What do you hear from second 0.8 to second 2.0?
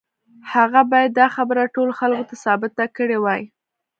بايد دا خبره ټولو